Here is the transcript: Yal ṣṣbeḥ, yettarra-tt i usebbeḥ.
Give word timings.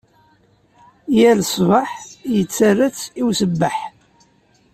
Yal 1.19 1.39
ṣṣbeḥ, 1.51 1.89
yettarra-tt 2.35 3.03
i 3.19 3.21
usebbeḥ. 3.27 3.77